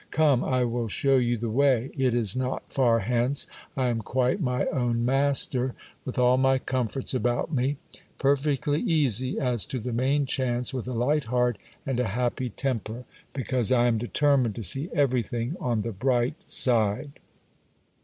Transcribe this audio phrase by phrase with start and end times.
[0.09, 3.45] Come, I will shew you the way; it is not far hence.
[3.77, 7.77] I am quite my own master, with all my comforts about me;
[8.17, 13.03] perfectly easy as to the main chance, with a light heart and a happy temper;
[13.33, 17.19] because I am determined to see everything on the bright side.